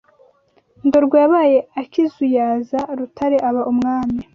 Ndorwa 0.87 1.17
yabaye 1.23 1.57
akizuyaza 1.81 2.79
Rutare 2.97 3.37
aba 3.49 3.61
umwami 3.71 4.21